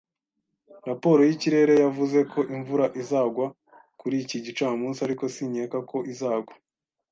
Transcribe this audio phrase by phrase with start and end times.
[0.89, 3.45] Raporo y’ikirere yavuze ko imvura izagwa
[3.99, 6.53] kuri iki gicamunsi, ariko sinkeka ko izagwa.